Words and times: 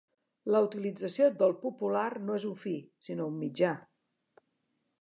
La 0.53 0.61
utilització 0.67 1.27
del 1.43 1.53
popular 1.65 2.07
no 2.31 2.39
és 2.41 2.49
un 2.53 2.57
fi, 2.65 2.75
sinó 3.09 3.31
un 3.35 3.39
mitjà. 3.45 3.77